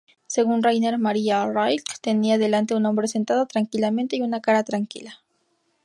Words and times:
Según 0.25 0.63
Rainer 0.63 0.97
Maria 0.97 1.45
Rilke 1.45 1.93
"tenía 2.01 2.39
delante 2.39 2.73
un 2.73 2.87
hombre 2.87 3.07
sentado 3.07 3.45
tranquilamente 3.45 4.15
y 4.15 4.21
una 4.21 4.41
cara 4.41 4.63
tranquila. 4.63 5.19